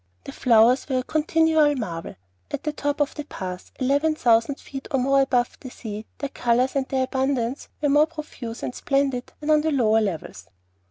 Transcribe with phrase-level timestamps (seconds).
[0.23, 2.15] The flowers were a continual marvel.
[2.49, 6.29] At the top of the pass, eleven thousand feet and more above the sea, their
[6.29, 10.47] colors and their abundance were more profuse and splendid than on the lower levels.